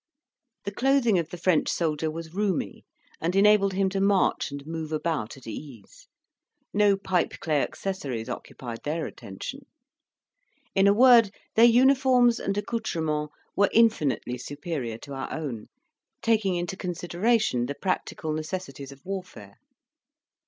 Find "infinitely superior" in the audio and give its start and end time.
13.71-14.97